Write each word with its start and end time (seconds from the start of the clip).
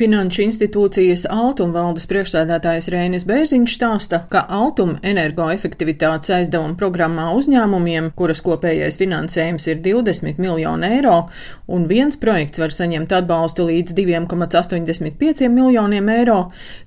Finanšu 0.00 0.46
institūcijas 0.46 1.26
Altuma 1.28 1.82
valdes 1.82 2.06
priekšsēdētājs 2.08 2.86
Rēnis 2.88 3.26
Bērziņš 3.28 3.74
stāsta, 3.76 4.22
ka 4.32 4.46
Altuma 4.48 4.96
energoefektivitātes 5.04 6.30
aizdevuma 6.38 6.72
programmā 6.80 7.26
uzņēmumiem, 7.36 8.08
kuras 8.16 8.40
kopējais 8.46 8.96
finansējums 8.96 9.66
ir 9.68 9.82
20 9.84 10.40
miljoni 10.40 10.88
eiro, 10.88 11.18
un 11.68 11.84
viens 11.90 12.16
projekts 12.22 12.62
var 12.62 12.72
saņemt 12.72 13.12
atbalstu 13.18 13.66
līdz 13.68 13.92
2,85 13.98 15.50
miljoniem 15.52 16.08
eiro, 16.14 16.38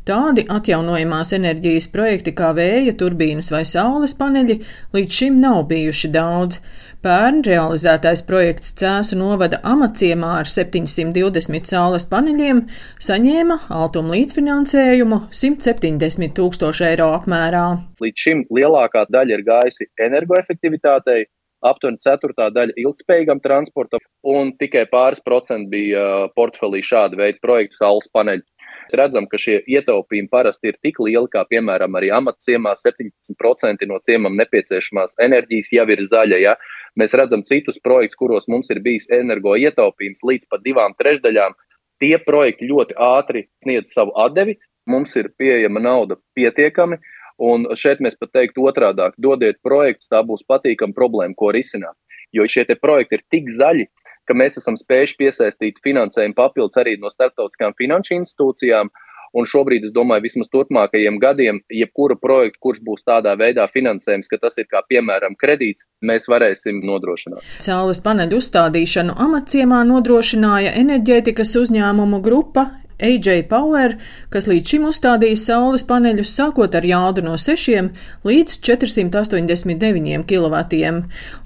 tādi 0.09 0.47
atjaunojamās 0.49 1.35
enerģijas 1.37 1.91
projekti 1.93 2.33
kā 2.33 2.49
vēja 2.57 2.95
turbīnas 2.97 3.53
vai 3.53 3.61
saules 3.69 4.17
paneļi 4.17 4.57
līdz 4.97 5.19
šim 5.21 5.37
nav 5.43 5.67
bijuši 5.69 6.09
daudz. 6.17 6.63
Pērn 7.03 7.41
realizētais 7.43 8.21
projekts 8.23 8.69
Cēsu 8.79 9.17
novada 9.19 9.57
amaciemā 9.67 10.37
ar 10.39 10.47
720 10.47 11.67
saules 11.67 12.05
paneļiem 12.07 12.61
saņēma 13.03 13.57
altuma 13.73 14.15
līdzfinansējumu 14.15 15.19
170 15.35 16.35
tūkstoši 16.37 16.85
eiro 16.93 17.09
apmērā. 17.17 17.63
Līdz 18.03 18.25
šim 18.25 18.43
lielākā 18.53 19.05
daļa 19.11 19.37
ir 19.37 19.43
gājusi 19.47 19.89
energoefektivitātei, 20.05 21.25
aptuveni 21.67 21.99
ceturtā 22.03 22.49
daļa 22.55 22.75
ilgspējīgam 22.83 23.41
transportam, 23.43 24.03
un 24.23 24.53
tikai 24.59 24.85
pāris 24.91 25.23
procenti 25.25 25.71
bija 25.75 26.29
portfelī 26.37 26.83
šāda 26.83 27.19
veida 27.19 27.39
projekta 27.43 27.83
saules 27.83 28.09
paneļu. 28.15 28.45
Redzam, 28.93 29.25
ka 29.31 29.39
šie 29.39 29.61
ietaupījumi 29.73 30.29
parasti 30.31 30.69
ir 30.69 30.77
tik 30.83 30.99
lieli, 31.01 31.29
kā 31.31 31.45
piemēram 31.49 31.95
arī 31.97 32.11
amatciemā 32.13 32.75
17% 32.77 33.87
no 33.89 33.99
ciemam 34.05 34.35
nepieciešamās 34.37 35.15
enerģijas 35.23 35.71
jau 35.77 35.85
ir 35.95 36.03
zaļa. 36.11 36.39
Ja? 36.43 36.55
Mēs 36.99 37.15
redzam 37.17 37.45
citus 37.47 37.79
projektus, 37.83 38.19
kuros 38.19 38.49
mums 38.51 38.69
ir 38.73 38.83
bijis 38.85 39.07
energo 39.13 39.55
ietaupījums 39.57 40.25
līdz 40.27 40.51
pat 40.51 40.65
divām 40.67 40.97
trešdaļām. 40.99 41.55
Tie 42.01 42.15
projekti 42.25 42.69
ļoti 42.69 42.95
ātri 42.97 43.47
sniedz 43.63 43.93
savu 43.93 44.13
atdevi, 44.19 44.57
mums 44.89 45.15
ir 45.19 45.29
pieejama 45.37 45.81
nauda 45.83 46.17
pietiekami, 46.37 46.97
un 47.43 47.67
šeit 47.79 48.01
mēs 48.03 48.17
pat 48.19 48.33
teiktu 48.35 48.65
otrādāk, 48.69 49.15
dodiet 49.17 49.59
projektus, 49.63 50.09
tā 50.11 50.21
būs 50.25 50.45
patīkama 50.47 50.95
problēma, 50.97 51.37
ko 51.37 51.51
risināt. 51.55 51.95
Jo 52.33 52.47
šie 52.49 52.65
projekti 52.81 53.19
ir 53.19 53.23
tik 53.31 53.49
zaļi, 53.53 53.87
ka 54.27 54.35
mēs 54.37 54.57
esam 54.59 54.77
spējuši 54.79 55.17
piesaistīt 55.19 55.81
finansējumu 55.83 56.37
papildus 56.37 56.79
arī 56.79 56.95
no 56.99 57.11
starptautiskām 57.11 57.75
finanšu 57.79 58.17
institūcijām. 58.21 58.91
Un 59.33 59.47
šobrīd, 59.49 59.87
es 59.87 59.93
domāju, 59.95 60.27
vismaz 60.27 60.49
turpmākajiem 60.53 61.17
gadiem, 61.21 61.61
jebkura 61.73 62.17
projekta, 62.21 62.59
kurš 62.61 62.83
būs 62.85 63.05
tādā 63.07 63.33
veidā 63.39 63.65
finansējums, 63.73 64.29
ka 64.29 64.37
tas 64.43 64.59
ir 64.61 64.67
kā 64.69 64.83
piemēram 64.89 65.33
kredīts, 65.39 65.87
mēs 66.05 66.29
varēsim 66.29 66.83
nodrošināt. 66.85 67.41
Saules 67.63 68.03
paneļu 68.05 68.37
uzstādīšanu 68.37 69.17
amatciemā 69.25 69.81
nodrošināja 69.89 70.75
enerģētikas 70.83 71.55
uzņēmumu 71.63 72.21
grupa 72.21 72.69
AJ 73.03 73.45
Power, 73.51 73.97
kas 74.33 74.47
līdz 74.49 74.73
šim 74.73 74.87
uzstādījis 74.89 75.45
saules 75.49 75.85
paneļus 75.89 76.33
sākot 76.37 76.75
ar 76.79 76.87
jaudu 76.87 77.23
no 77.25 77.35
6 77.39 77.89
līdz 78.27 78.57
489 78.65 80.23
kW. 80.29 80.61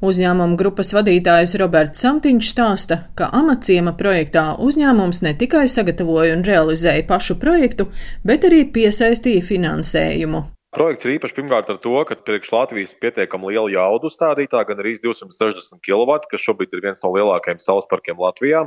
Uzņēmuma 0.08 0.59
grupas 0.59 0.94
vadītājs 0.97 1.58
Roberts 1.61 2.03
Samtiņš 2.05 2.52
stāsta, 2.53 3.02
ka 3.17 3.31
amatciema 3.35 3.95
projektā 3.97 4.50
uzņēmums 4.63 5.23
ne 5.25 5.33
tikai 5.39 5.66
sagatavoja 5.72 6.38
un 6.38 6.45
realizēja 6.47 7.08
pašu 7.09 7.39
projektu, 7.41 7.89
bet 8.28 8.45
arī 8.47 8.66
piesaistīja 8.73 9.45
finansējumu. 9.50 10.45
Projekts 10.78 11.08
ir 11.08 11.16
īpašs 11.16 11.33
pirmkārt 11.33 11.70
ar 11.73 11.78
to, 11.81 11.92
ka 12.06 12.14
priekš 12.22 12.52
Latvijas 12.53 12.92
pietiekami 13.02 13.50
liela 13.50 13.72
jaudu 13.73 14.11
stādītā, 14.14 14.59
gan 14.67 14.78
arī 14.78 14.92
260 15.02 15.80
kW, 15.81 16.17
kas 16.30 16.44
šobrīd 16.44 16.75
ir 16.75 16.84
viens 16.84 17.00
no 17.02 17.09
lielākajiem 17.16 17.58
saules 17.64 17.88
parkiem 17.89 18.19
Latvijā. 18.22 18.59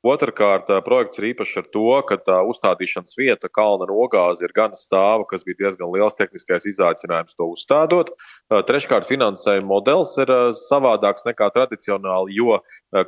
Otrakārt, 0.00 0.72
projekts 0.86 1.20
ir 1.20 1.26
īpašs 1.34 1.58
ar 1.60 1.66
to, 1.74 1.90
ka 2.08 2.16
tā 2.24 2.38
uzstādīšanas 2.48 3.18
vieta 3.20 3.50
kalna 3.52 3.84
nogāze 3.90 4.46
ir 4.48 4.54
gana 4.56 4.80
stāva, 4.80 5.26
kas 5.28 5.44
bija 5.44 5.58
diezgan 5.66 5.92
liels 5.92 6.16
tehniskais 6.16 6.64
izaicinājums 6.72 7.36
to 7.36 7.50
uzstādot. 7.52 8.14
Treškārt, 8.48 9.04
finansējuma 9.10 9.68
modelis 9.68 10.16
ir 10.24 10.32
savādāks 10.62 11.28
nekā 11.28 11.50
tradicionāli, 11.52 12.38
jo 12.38 12.62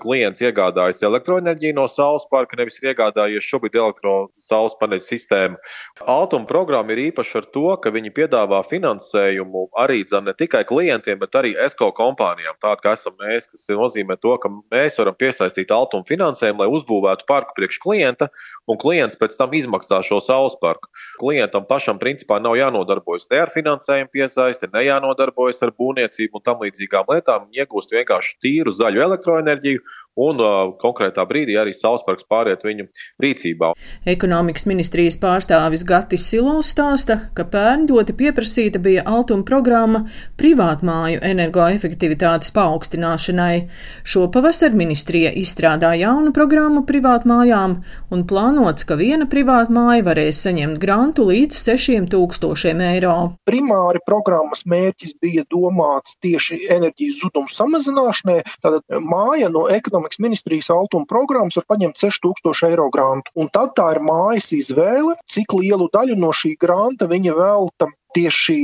klients 0.05 0.45
iegādājas 0.45 1.01
elektroenerģiju 1.09 1.79
no 1.81 1.89
saules 1.89 2.29
parka, 2.29 2.61
nevis 2.61 2.77
ir 2.83 2.93
iegādājies 2.93 3.49
šobrīd 3.49 3.81
elektrosaules 3.81 4.77
paneļu 4.85 5.09
sistēmu. 5.09 5.65
Altuma 6.05 6.45
programma 6.45 6.93
ir 6.93 7.07
īpaša 7.09 7.41
ar 7.41 7.51
to, 7.57 7.67
ka 7.81 7.97
viņi 7.97 8.13
piedāvā 8.21 8.49
piedāvā 8.51 8.63
finansējumu 8.67 9.71
arī 9.79 10.05
dzem, 10.05 10.25
ne 10.27 10.35
tikai 10.35 10.65
klientiem, 10.67 11.19
bet 11.19 11.35
arī 11.35 11.55
ESCO 11.55 11.93
kompānijām, 11.95 12.57
tāda 12.61 12.81
kā 12.83 12.95
esam 12.95 13.15
mēs, 13.21 13.47
kas 13.51 13.69
nozīmē 13.71 14.17
to, 14.21 14.37
ka 14.39 14.51
mēs 14.51 14.99
varam 14.99 15.15
piesaistīt 15.15 15.71
altumu 15.71 16.05
finansējumu, 16.09 16.61
lai 16.61 16.69
uzbūvētu 16.69 17.27
parku 17.27 17.55
priekš 17.57 17.79
klienta, 17.83 18.29
un 18.69 18.79
klients 18.79 19.17
pēc 19.17 19.37
tam 19.39 19.55
izmaksā 19.55 20.03
šo 20.03 20.21
saules 20.21 20.57
parku. 20.61 20.91
Klientam 21.21 21.67
pašam 21.67 21.99
principā 21.99 22.41
nav 22.41 22.57
jānodarbojas 22.59 23.29
ne 23.31 23.41
ar 23.45 23.51
finansējumu 23.55 24.11
piesaisti, 24.13 24.71
ne 24.73 24.85
jānodarbojas 24.87 25.63
ar 25.63 25.75
būvniecību 25.79 26.41
un 26.41 26.45
tam 26.45 26.63
līdzīgām 26.65 27.11
lietām. 27.11 27.49
Iegūst 27.55 27.95
vienkārši 27.95 28.39
tīru 28.43 28.75
zaļu 28.75 29.05
elektroenerģiju 29.07 29.85
un 30.21 30.41
uh, 30.43 30.73
konkrētā 30.81 31.25
brīdī 31.29 31.57
arī 31.61 31.73
Sausparks 31.77 32.27
pāriet 32.31 32.65
viņu 32.67 32.89
rīcībā. 33.23 33.73
Ekonomikas 34.11 34.67
ministrijas 34.69 35.19
pārstāvis 35.21 35.85
Gatis 35.87 36.27
Silovs 36.31 36.73
stāsta, 36.75 37.19
ka 37.37 37.47
pērn 37.51 37.87
ļoti 37.91 38.17
pieprasīta 38.31 38.79
bija 38.79 39.03
altuma 39.07 39.43
programma 39.47 40.05
privātmāju 40.39 41.21
energoefektivitātes 41.27 42.53
paaugstināšanai. 42.55 43.67
Šopavasar 44.07 44.75
ministrija 44.79 45.33
izstrādā 45.35 45.93
jaunu 45.99 46.33
programmu 46.37 46.85
privātmājām 46.87 47.77
un 48.15 48.25
plānots, 48.31 48.87
ka 48.87 48.99
viena 49.01 49.27
privātmāja 49.31 50.07
varēs 50.07 50.43
saņemt 50.47 50.79
grantu 50.83 51.27
līdz 51.31 51.59
6000 51.73 52.85
eiro. 52.93 53.17
Primāri 53.49 54.03
programmas 54.07 54.65
mērķis 54.71 55.17
bija 55.23 55.45
domāts 55.51 56.17
tieši 56.23 56.63
enerģijas 56.71 57.23
zudumu 57.25 57.51
samazināšanai. 57.51 58.41
Tātad 58.63 59.03
māja 59.03 59.51
no 59.51 59.67
ekonomikas 59.71 60.23
ministrijas 60.23 60.71
altuma 60.75 61.09
programmas 61.11 61.59
var 61.59 61.67
paņemt 61.75 61.99
6000 61.99 62.71
eiro 62.71 62.91
grantu. 62.95 63.35
Un 63.35 63.51
tad 63.53 63.75
tā 63.79 63.91
ir 63.97 64.05
mājas 64.05 64.53
izvēle, 64.57 65.17
cik 65.31 65.59
lielu 65.59 65.91
daļu 65.93 66.19
no 66.21 66.31
šī 66.37 66.55
granta 66.61 67.11
viņa 67.11 67.35
velta 67.37 67.91
tieši 68.17 68.57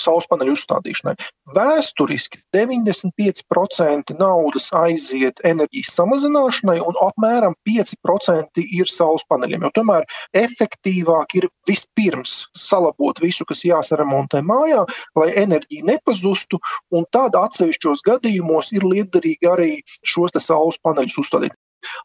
saules 0.00 0.28
paneļu 0.30 0.54
uzstādīšanai. 0.56 1.14
Vēsturiski 1.54 2.40
95% 2.54 4.14
naudas 4.18 4.70
aiziet 4.78 5.42
enerģijas 5.44 5.94
samazināšanai 5.98 6.78
un 6.84 6.98
apmēram 7.06 7.56
5% 7.68 8.64
ir 8.64 8.90
saules 8.90 9.26
paneļiem. 9.30 9.66
Jo 9.66 9.72
tomēr 9.80 10.08
efektīvāk 10.44 11.36
ir 11.40 11.48
vispirms 11.68 12.36
salabot 12.56 13.20
visu, 13.22 13.46
kas 13.48 13.64
jāsaremontē 13.68 14.42
mājā, 14.46 14.84
lai 15.18 15.30
enerģija 15.44 15.88
nepazustu, 15.92 16.60
un 16.94 17.06
tad 17.12 17.36
atsevišķos 17.38 18.04
gadījumos 18.06 18.72
ir 18.76 18.88
liederīgi 18.88 19.50
arī 19.50 19.70
šos 20.02 20.36
saules 20.44 20.80
paneļus 20.82 21.20
uzstādīt. 21.22 21.54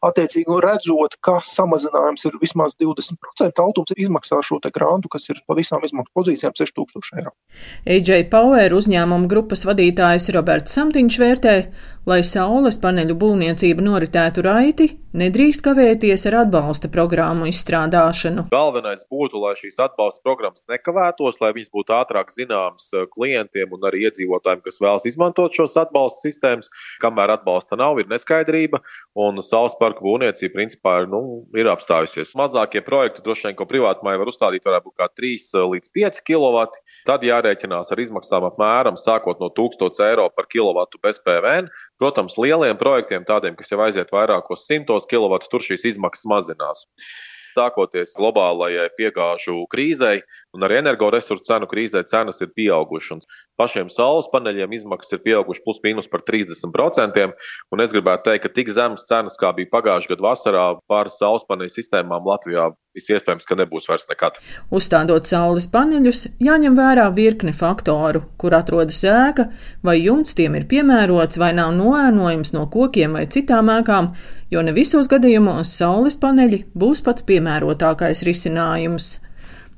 Attiecīgi, 0.06 0.58
redzot, 0.64 1.16
ka 1.24 1.38
samazinājums 1.46 2.26
ir 2.28 2.38
vismaz 2.42 2.76
20%, 2.80 3.60
Altums 3.60 3.94
izmaksā 3.96 4.40
šo 4.44 4.60
grantu, 4.72 5.10
kas 5.12 5.28
ir 5.32 5.40
pa 5.46 5.56
visām 5.58 5.84
izmaksu 5.84 6.12
pozīcijām 6.16 6.56
6000 6.56 7.20
eiro. 7.20 7.34
AJ 7.86 8.28
Power 8.32 8.76
uzņēmuma 8.76 9.28
grupas 9.30 9.64
vadītājs 9.68 10.30
Roberts 10.34 10.76
Samtiņš 10.76 11.18
vērtē, 11.20 11.54
lai 12.08 12.22
saules 12.26 12.78
paneļu 12.80 13.16
būvniecība 13.20 13.84
noritētu 13.84 14.44
raiti, 14.46 14.88
nedrīkst 15.20 15.62
kavēties 15.64 16.24
ar 16.30 16.36
atbalsta 16.44 16.88
programmu 16.92 17.48
izstrādāšanu. 17.50 18.46
Galvenais 18.52 19.02
būtu, 19.10 19.40
lai 19.42 19.52
šīs 19.58 19.80
atbalsta 19.82 20.22
programmas 20.26 20.64
nekavētos, 20.70 21.40
lai 21.42 21.52
viņas 21.56 21.72
būtu 21.74 21.96
ātrāk 21.96 22.32
zināmas 22.34 22.88
eh, 22.94 23.06
klientiem 23.10 23.74
un 23.76 23.88
arī 23.90 24.06
iedzīvotājiem, 24.08 24.62
kas 24.64 24.80
vēlas 24.82 25.08
izmantot 25.10 25.56
šos 25.56 25.76
atbalsta 25.80 26.28
sistēmas. 26.28 26.70
Kamēr 27.02 27.34
atbalsta 27.36 27.78
nav, 27.80 28.00
ir 28.00 28.10
neskaidrība, 28.10 28.82
un 29.18 29.42
saules 29.44 29.69
parku 29.78 30.04
būvniecība 30.06 30.56
principā 30.56 30.96
ir, 31.02 31.08
nu, 31.12 31.20
ir 31.58 31.68
apstājusies. 31.70 32.32
Mazākie 32.38 32.82
projekti, 32.86 33.22
droši 33.24 33.48
vien, 33.48 33.56
ko 33.58 33.66
privātmāji 33.70 34.20
var 34.22 34.30
uzstādīt, 34.32 34.66
varētu 34.66 34.88
būt 34.88 34.96
kā 35.00 35.08
3 35.20 35.30
eh, 35.30 35.66
līdz 35.74 35.92
5 35.98 36.20
kW. 36.26 36.66
Tad 37.08 37.26
jārēķinās 37.28 37.92
ar 37.94 38.04
izmaksām 38.04 38.48
apmēram 38.50 38.98
sākot 39.00 39.42
no 39.42 39.50
1000 39.56 40.02
eiro 40.08 40.28
par 40.34 40.50
kilovatu 40.50 41.00
bez 41.02 41.22
PVN. 41.24 41.70
Protams, 42.00 42.38
lieliem 42.40 42.78
projektiem, 42.80 43.26
tādiem, 43.28 43.58
kas 43.58 43.72
jau 43.72 43.80
aiziet 43.84 44.14
vairākos 44.14 44.66
simtos 44.66 45.08
kilovatu, 45.10 45.50
tur 45.52 45.66
šīs 45.66 45.86
izmaksas 45.94 46.28
mazinās. 46.30 46.86
Sākoties 47.50 48.14
globālajai 48.14 48.86
piegāžu 48.98 49.64
krīzei 49.72 50.20
un 50.56 50.66
arī 50.66 50.80
energoresursu 50.80 51.46
cenu 51.46 51.68
krīzē, 51.70 52.02
cenas 52.10 52.40
ir 52.44 52.50
pieaugušas. 52.56 53.28
Pašiem 53.60 53.90
saules 53.92 54.30
paneļiem 54.32 54.74
izmaksas 54.80 55.16
ir 55.16 55.24
pieaugušas 55.26 55.64
plus 55.64 55.80
mīnus 55.84 56.10
par 56.10 56.24
30%. 56.26 57.26
Un 57.70 57.84
es 57.84 57.94
gribētu 57.94 58.30
teikt, 58.30 58.44
ka 58.46 58.54
tik 58.58 58.72
zemes 58.74 59.06
cenas, 59.08 59.38
kā 59.40 59.52
bija 59.56 59.70
pagājušā 59.72 60.14
gada 60.14 60.26
vasarā, 60.26 60.66
pāris 60.90 61.18
saules 61.20 61.46
paneļu 61.48 61.74
sistēmām 61.76 62.26
Latvijā 62.26 62.70
Visiespējams, 62.90 63.44
ka 63.46 63.54
nebūs 63.54 63.84
vairs 63.86 64.08
nekad. 64.10 64.40
Uzstādot 64.74 65.28
saules 65.30 65.68
paneļus, 65.70 66.24
jāņem 66.42 66.74
vērā 66.74 67.04
virkne 67.14 67.52
faktoru, 67.54 68.24
kur 68.40 68.56
atrodas 68.58 68.98
ēka, 69.06 69.46
vai 69.86 70.00
jumts 70.00 70.34
tiem 70.34 70.58
ir 70.58 70.66
piemērots, 70.72 71.38
vai 71.38 71.52
nav 71.54 71.70
noēnojums 71.78 72.50
no 72.56 72.66
kokiem 72.72 73.14
vai 73.14 73.28
citām 73.30 73.70
ēkām, 73.76 74.10
jo 74.50 74.66
ne 74.66 74.74
visos 74.74 75.06
gadījumos 75.12 75.70
saules 75.78 76.18
paneļi 76.18 76.64
būs 76.74 77.06
pats 77.06 77.22
piemērotākais 77.30 78.26
risinājums. 78.26 79.20